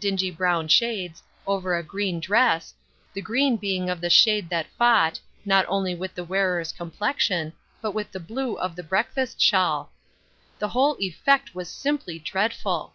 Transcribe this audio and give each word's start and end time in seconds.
dingy 0.00 0.30
brown 0.30 0.66
shades, 0.66 1.22
over 1.46 1.76
a 1.76 1.82
green 1.82 2.18
dress, 2.18 2.72
the 3.12 3.20
green 3.20 3.58
being 3.58 3.90
of 3.90 4.00
the 4.00 4.08
shade 4.08 4.48
that 4.48 4.66
fought, 4.78 5.20
not 5.44 5.66
only 5.68 5.94
with 5.94 6.14
the 6.14 6.24
wearer's 6.24 6.72
complexion, 6.72 7.52
but 7.82 7.92
with 7.92 8.10
the 8.10 8.18
blue 8.18 8.54
of 8.56 8.74
the 8.74 8.82
breakfast 8.82 9.38
shawl. 9.38 9.92
The 10.58 10.68
whole 10.68 10.96
effect 10.98 11.54
was 11.54 11.68
simply 11.68 12.18
dreadfid 12.18 12.86